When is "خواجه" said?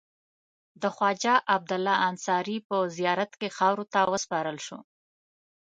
0.95-1.35